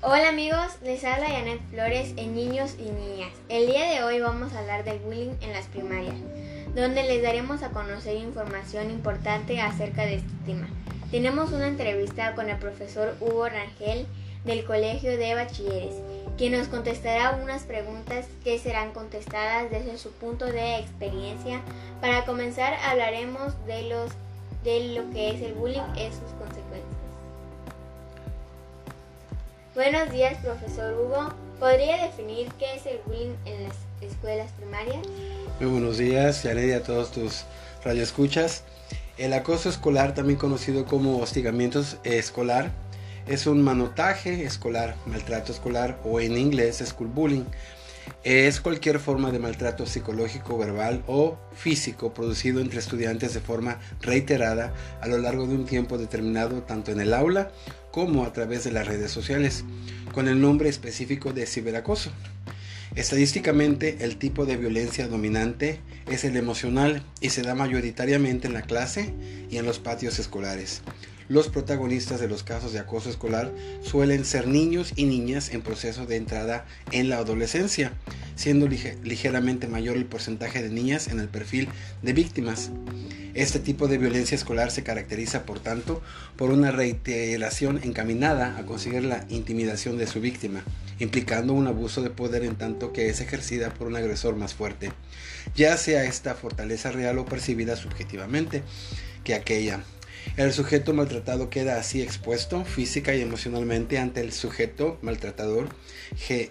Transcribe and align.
Hola 0.00 0.28
amigos, 0.28 0.78
les 0.84 1.02
habla 1.02 1.26
Janet 1.26 1.60
Flores 1.70 2.12
en 2.16 2.32
Niños 2.32 2.76
y 2.78 2.84
Niñas. 2.84 3.32
El 3.48 3.66
día 3.66 3.90
de 3.90 4.04
hoy 4.04 4.20
vamos 4.20 4.52
a 4.52 4.60
hablar 4.60 4.84
del 4.84 5.00
bullying 5.00 5.34
en 5.40 5.52
las 5.52 5.66
primarias, 5.66 6.14
donde 6.76 7.02
les 7.02 7.20
daremos 7.20 7.64
a 7.64 7.70
conocer 7.70 8.16
información 8.16 8.92
importante 8.92 9.60
acerca 9.60 10.06
de 10.06 10.14
este 10.14 10.30
tema. 10.46 10.68
Tenemos 11.10 11.50
una 11.50 11.66
entrevista 11.66 12.36
con 12.36 12.48
el 12.48 12.58
profesor 12.58 13.16
Hugo 13.18 13.48
Rangel 13.48 14.06
del 14.44 14.64
Colegio 14.64 15.18
de 15.18 15.34
Bachilleres, 15.34 15.96
quien 16.36 16.52
nos 16.52 16.68
contestará 16.68 17.36
unas 17.42 17.64
preguntas 17.64 18.26
que 18.44 18.60
serán 18.60 18.92
contestadas 18.92 19.68
desde 19.68 19.98
su 19.98 20.12
punto 20.12 20.46
de 20.46 20.78
experiencia. 20.78 21.60
Para 22.00 22.24
comenzar 22.24 22.74
hablaremos 22.86 23.52
de, 23.66 23.82
los, 23.88 24.12
de 24.62 24.94
lo 24.94 25.10
que 25.10 25.30
es 25.30 25.42
el 25.42 25.54
bullying 25.54 25.82
y 25.96 26.06
sus 26.12 26.30
consecuencias. 26.38 26.98
Buenos 29.78 30.10
días, 30.10 30.36
profesor 30.42 30.92
Hugo. 30.92 31.32
¿Podría 31.60 32.02
definir 32.02 32.48
qué 32.58 32.74
es 32.74 32.84
el 32.84 32.98
bullying 33.06 33.36
en 33.44 33.62
las 33.62 33.76
escuelas 34.00 34.50
primarias? 34.58 35.06
Muy 35.60 35.70
buenos 35.70 35.98
días, 35.98 36.40
Janet, 36.42 36.68
y 36.70 36.72
a 36.72 36.82
todos 36.82 37.12
tus 37.12 37.44
radioescuchas. 37.84 38.64
El 39.18 39.32
acoso 39.34 39.68
escolar, 39.68 40.14
también 40.14 40.36
conocido 40.36 40.84
como 40.84 41.18
hostigamiento 41.18 41.84
escolar, 42.02 42.72
es 43.28 43.46
un 43.46 43.62
manotaje 43.62 44.42
escolar, 44.42 44.96
maltrato 45.06 45.52
escolar 45.52 45.96
o 46.02 46.18
en 46.18 46.36
inglés 46.36 46.82
school 46.84 47.06
bullying. 47.06 47.44
Es 48.24 48.60
cualquier 48.60 48.98
forma 48.98 49.30
de 49.30 49.38
maltrato 49.38 49.86
psicológico, 49.86 50.58
verbal 50.58 51.02
o 51.06 51.38
físico 51.54 52.12
producido 52.12 52.60
entre 52.60 52.78
estudiantes 52.78 53.34
de 53.34 53.40
forma 53.40 53.78
reiterada 54.00 54.74
a 55.00 55.08
lo 55.08 55.18
largo 55.18 55.46
de 55.46 55.54
un 55.54 55.66
tiempo 55.66 55.98
determinado 55.98 56.62
tanto 56.62 56.90
en 56.90 57.00
el 57.00 57.14
aula 57.14 57.50
como 57.90 58.24
a 58.24 58.32
través 58.32 58.64
de 58.64 58.72
las 58.72 58.86
redes 58.86 59.10
sociales, 59.10 59.64
con 60.12 60.28
el 60.28 60.40
nombre 60.40 60.68
específico 60.68 61.32
de 61.32 61.46
ciberacoso. 61.46 62.10
Estadísticamente, 62.94 63.98
el 64.00 64.16
tipo 64.16 64.46
de 64.46 64.56
violencia 64.56 65.08
dominante 65.08 65.80
es 66.10 66.24
el 66.24 66.36
emocional 66.36 67.02
y 67.20 67.30
se 67.30 67.42
da 67.42 67.54
mayoritariamente 67.54 68.48
en 68.48 68.54
la 68.54 68.62
clase 68.62 69.14
y 69.50 69.58
en 69.58 69.66
los 69.66 69.78
patios 69.78 70.18
escolares. 70.18 70.82
Los 71.28 71.48
protagonistas 71.48 72.20
de 72.20 72.28
los 72.28 72.42
casos 72.42 72.72
de 72.72 72.78
acoso 72.78 73.10
escolar 73.10 73.52
suelen 73.82 74.24
ser 74.24 74.46
niños 74.46 74.92
y 74.96 75.04
niñas 75.04 75.50
en 75.50 75.60
proceso 75.60 76.06
de 76.06 76.16
entrada 76.16 76.64
en 76.90 77.10
la 77.10 77.18
adolescencia, 77.18 77.92
siendo 78.34 78.66
ligeramente 78.66 79.68
mayor 79.68 79.96
el 79.98 80.06
porcentaje 80.06 80.62
de 80.62 80.70
niñas 80.70 81.08
en 81.08 81.20
el 81.20 81.28
perfil 81.28 81.68
de 82.02 82.14
víctimas. 82.14 82.70
Este 83.34 83.60
tipo 83.60 83.88
de 83.88 83.98
violencia 83.98 84.34
escolar 84.34 84.70
se 84.70 84.82
caracteriza, 84.82 85.44
por 85.44 85.60
tanto, 85.60 86.02
por 86.36 86.50
una 86.50 86.70
reiteración 86.70 87.78
encaminada 87.84 88.56
a 88.56 88.64
conseguir 88.64 89.04
la 89.04 89.26
intimidación 89.28 89.98
de 89.98 90.06
su 90.06 90.22
víctima, 90.22 90.64
implicando 90.98 91.52
un 91.52 91.66
abuso 91.66 92.00
de 92.00 92.08
poder 92.08 92.42
en 92.42 92.56
tanto 92.56 92.92
que 92.92 93.10
es 93.10 93.20
ejercida 93.20 93.74
por 93.74 93.86
un 93.86 93.96
agresor 93.96 94.34
más 94.34 94.54
fuerte, 94.54 94.92
ya 95.54 95.76
sea 95.76 96.04
esta 96.04 96.34
fortaleza 96.34 96.90
real 96.90 97.18
o 97.18 97.26
percibida 97.26 97.76
subjetivamente 97.76 98.62
que 99.24 99.34
aquella. 99.34 99.84
El 100.36 100.52
sujeto 100.52 100.94
maltratado 100.94 101.50
queda 101.50 101.78
así 101.78 102.02
expuesto 102.02 102.64
física 102.64 103.14
y 103.14 103.22
emocionalmente 103.22 103.98
ante 103.98 104.20
el 104.20 104.32
sujeto 104.32 104.98
maltratador, 105.02 105.68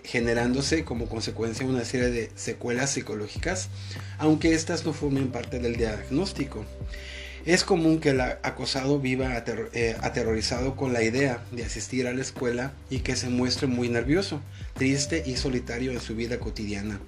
generándose 0.03 0.83
como 0.83 1.07
consecuencia 1.07 1.65
una 1.65 1.85
serie 1.85 2.09
de 2.09 2.31
secuelas 2.35 2.91
psicológicas, 2.91 3.69
aunque 4.17 4.53
éstas 4.53 4.85
no 4.85 4.93
formen 4.93 5.31
parte 5.31 5.59
del 5.59 5.77
diagnóstico. 5.77 6.65
Es 7.47 7.63
común 7.63 8.01
que 8.01 8.09
el 8.09 8.19
acosado 8.19 8.99
viva 8.99 9.41
eh, 9.71 9.95
aterrorizado 10.01 10.75
con 10.75 10.91
la 10.91 11.01
idea 11.01 11.41
de 11.53 11.63
asistir 11.63 12.05
a 12.05 12.11
la 12.11 12.19
escuela 12.19 12.73
y 12.89 12.99
que 12.99 13.15
se 13.15 13.29
muestre 13.29 13.67
muy 13.67 13.87
nervioso, 13.87 14.41
triste 14.73 15.23
y 15.25 15.37
solitario 15.37 15.93
en 15.93 16.01
su 16.01 16.13
vida 16.13 16.39
cotidiana. 16.39 16.99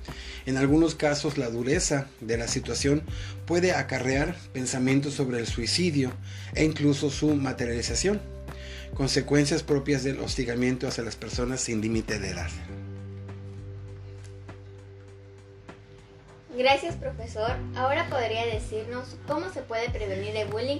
En 0.46 0.56
algunos 0.56 0.96
casos 0.96 1.38
la 1.38 1.50
dureza 1.50 2.08
de 2.22 2.38
la 2.38 2.48
situación 2.48 3.02
puede 3.46 3.74
acarrear 3.74 4.34
pensamientos 4.54 5.14
sobre 5.14 5.40
el 5.40 5.46
suicidio 5.46 6.14
e 6.56 6.64
incluso 6.64 7.10
su 7.10 7.36
materialización, 7.36 8.22
consecuencias 8.94 9.62
propias 9.62 10.06
del 10.06 10.22
hostigamiento 10.22 10.88
hacia 10.88 11.04
las 11.04 11.18
personas 11.18 11.60
sin 11.60 11.82
límite 11.82 12.18
de 12.18 12.30
edad. 12.30 12.50
Gracias, 16.58 16.96
profesor. 16.96 17.52
Ahora 17.76 18.10
podría 18.10 18.46
decirnos 18.46 19.16
cómo 19.28 19.52
se 19.54 19.62
puede 19.62 19.90
prevenir 19.90 20.36
el 20.36 20.48
bullying. 20.48 20.80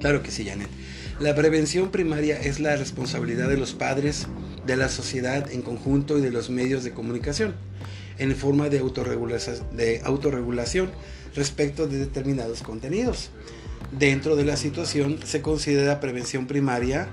Claro 0.00 0.22
que 0.22 0.30
sí, 0.30 0.44
Janet. 0.44 0.68
La 1.20 1.34
prevención 1.34 1.90
primaria 1.90 2.40
es 2.40 2.58
la 2.58 2.76
responsabilidad 2.76 3.48
de 3.48 3.56
los 3.56 3.72
padres, 3.74 4.26
de 4.66 4.76
la 4.76 4.88
sociedad 4.88 5.50
en 5.52 5.62
conjunto 5.62 6.18
y 6.18 6.20
de 6.20 6.30
los 6.30 6.50
medios 6.50 6.84
de 6.84 6.92
comunicación, 6.92 7.54
en 8.18 8.34
forma 8.34 8.68
de 8.68 8.78
autorregulación, 8.78 9.76
de 9.76 10.00
autorregulación 10.04 10.90
respecto 11.34 11.86
de 11.86 11.98
determinados 11.98 12.62
contenidos. 12.62 13.30
Dentro 13.90 14.36
de 14.36 14.44
la 14.44 14.56
situación 14.56 15.18
se 15.24 15.42
considera 15.42 16.00
prevención 16.00 16.46
primaria 16.46 17.08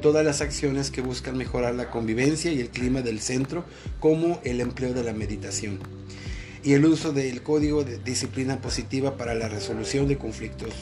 todas 0.00 0.24
las 0.24 0.40
acciones 0.40 0.90
que 0.90 1.00
buscan 1.00 1.36
mejorar 1.36 1.74
la 1.74 1.90
convivencia 1.90 2.52
y 2.52 2.60
el 2.60 2.70
clima 2.70 3.02
del 3.02 3.20
centro, 3.20 3.64
como 4.00 4.40
el 4.44 4.60
empleo 4.60 4.94
de 4.94 5.04
la 5.04 5.12
meditación 5.12 5.78
y 6.64 6.74
el 6.74 6.84
uso 6.86 7.12
del 7.12 7.42
código 7.42 7.84
de 7.84 7.98
disciplina 7.98 8.60
positiva 8.60 9.16
para 9.16 9.34
la 9.34 9.48
resolución 9.48 10.08
de 10.08 10.18
conflictos. 10.18 10.72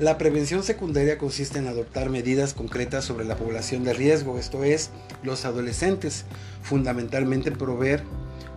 La 0.00 0.18
prevención 0.18 0.62
secundaria 0.62 1.18
consiste 1.18 1.58
en 1.58 1.66
adoptar 1.66 2.08
medidas 2.08 2.54
concretas 2.54 3.04
sobre 3.04 3.24
la 3.24 3.36
población 3.36 3.84
de 3.84 3.92
riesgo, 3.92 4.38
esto 4.38 4.64
es, 4.64 4.90
los 5.22 5.44
adolescentes, 5.44 6.24
fundamentalmente 6.62 7.52
proveer 7.52 8.02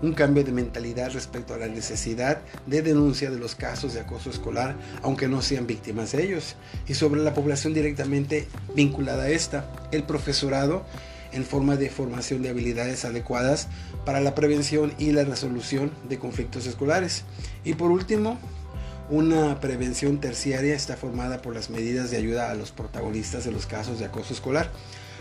un 0.06 0.14
cambio 0.14 0.44
de 0.44 0.52
mentalidad 0.52 1.12
respecto 1.12 1.54
a 1.54 1.58
la 1.58 1.68
necesidad 1.68 2.40
de 2.68 2.82
denuncia 2.82 3.32
de 3.32 3.40
los 3.40 3.56
casos 3.56 3.94
de 3.94 4.02
acoso 4.02 4.30
escolar, 4.30 4.76
aunque 5.02 5.28
no 5.28 5.42
sean 5.42 5.66
víctimas 5.66 6.12
de 6.12 6.24
ellos, 6.24 6.56
y 6.88 6.94
sobre 6.94 7.22
la 7.22 7.34
población 7.34 7.74
directamente 7.74 8.48
vinculada 8.76 9.24
a 9.24 9.30
esta, 9.30 9.72
el 9.92 10.04
profesorado 10.04 10.86
en 11.32 11.44
forma 11.44 11.76
de 11.76 11.90
formación 11.90 12.44
de 12.44 12.50
habilidades 12.50 13.04
adecuadas 13.04 13.68
para 14.06 14.22
la 14.22 14.36
prevención 14.36 14.94
y 15.00 15.12
la 15.12 15.26
resolución 15.26 15.92
de 16.08 16.20
conflictos 16.20 16.68
escolares. 16.68 17.24
Y 17.64 17.74
por 17.74 17.92
último, 17.92 18.38
una 19.10 19.60
prevención 19.60 20.20
terciaria 20.20 20.76
está 20.76 20.96
formada 20.96 21.42
por 21.42 21.54
las 21.54 21.70
medidas 21.70 22.12
de 22.12 22.18
ayuda 22.18 22.52
a 22.52 22.56
los 22.56 22.72
protagonistas 22.72 23.44
de 23.44 23.52
los 23.52 23.66
casos 23.66 24.00
de 24.00 24.06
acoso 24.06 24.34
escolar, 24.34 24.72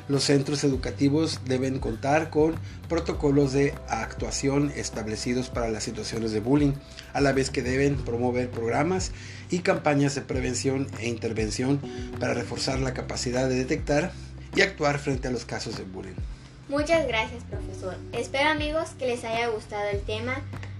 los 0.09 0.25
centros 0.25 0.65
educativos 0.65 1.41
deben 1.45 1.79
contar 1.79 2.31
con 2.31 2.55
protocolos 2.89 3.53
de 3.53 3.75
actuación 3.89 4.73
establecidos 4.77 5.49
para 5.51 5.71
las 5.71 5.85
situaciones 5.85 6.33
de 6.33 6.41
bullying, 6.41 6.73
a 7.13 7.21
la 7.21 7.33
vez 7.33 7.51
que 7.51 7.63
deben 7.63 7.97
promover 7.97 8.51
programas 8.51 9.13
y 9.51 9.61
campañas 9.61 10.15
de 10.15 10.23
prevención 10.23 10.87
e 10.99 11.09
intervención 11.09 11.81
para 12.21 12.35
reforzar 12.35 12.81
la 12.81 12.95
capacidad 12.95 13.49
de 13.49 13.57
detectar 13.57 14.13
y 14.55 14.63
actuar 14.63 14.99
frente 14.99 15.29
a 15.29 15.31
los 15.31 15.45
casos 15.45 15.77
de 15.77 15.85
bullying. 15.85 16.15
Muchas 16.69 17.07
gracias, 17.07 17.45
profesor. 17.45 17.97
Espero 18.13 18.49
amigos 18.49 18.91
que 18.99 19.07
les 19.07 19.25
haya 19.25 19.49
gustado 19.49 19.89
el 19.91 20.01
tema 20.01 20.37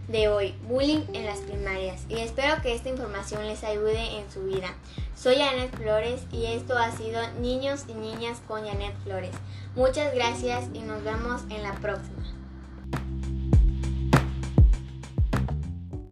de 0.09 0.29
hoy, 0.29 0.55
bullying 0.69 1.03
en 1.13 1.25
las 1.25 1.39
primarias, 1.39 2.03
y 2.09 2.19
espero 2.19 2.61
que 2.63 2.75
esta 2.75 2.89
información 2.89 3.47
les 3.47 3.65
ayude 3.65 4.19
en 4.19 4.31
su 4.31 4.45
vida. 4.45 4.75
Soy 5.17 5.37
Janet 5.37 5.75
Flores 5.77 6.23
y 6.33 6.47
esto 6.47 6.77
ha 6.77 6.91
sido 6.91 7.21
Niños 7.41 7.85
y 7.89 7.95
Niñas 7.95 8.43
con 8.47 8.67
Janet 8.67 8.95
Flores. 9.05 9.35
Muchas 9.77 10.15
gracias 10.15 10.67
y 10.75 10.81
nos 10.81 11.03
vemos 11.03 11.43
en 11.51 11.63
la 11.63 11.75
próxima. 11.75 12.34